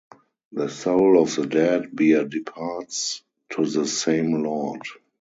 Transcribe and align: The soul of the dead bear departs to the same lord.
The 0.51 0.67
soul 0.67 1.21
of 1.21 1.35
the 1.35 1.45
dead 1.45 1.95
bear 1.95 2.25
departs 2.25 3.21
to 3.51 3.67
the 3.67 3.85
same 3.85 4.41
lord. 4.43 4.81